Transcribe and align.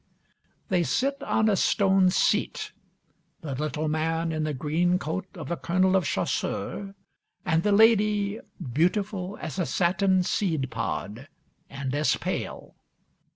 They 0.69 0.81
sit 0.81 1.21
on 1.21 1.47
a 1.47 1.55
stone 1.55 2.09
seat. 2.09 2.71
The 3.41 3.53
little 3.53 3.87
man 3.87 4.31
in 4.31 4.45
the 4.45 4.53
green 4.55 4.97
coat 4.97 5.27
of 5.35 5.51
a 5.51 5.55
Colonel 5.57 5.95
of 5.95 6.05
Chasseurs, 6.05 6.95
and 7.45 7.61
the 7.61 7.71
lady, 7.71 8.39
beautiful 8.59 9.37
as 9.39 9.59
a 9.59 9.65
satin 9.67 10.23
seed 10.23 10.71
pod, 10.71 11.27
and 11.69 11.93
as 11.93 12.15
pale. 12.15 12.73